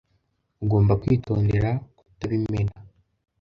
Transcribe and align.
Ugomba 0.63 0.93
kwitondera 1.01 1.69
kutabimena. 1.99 2.73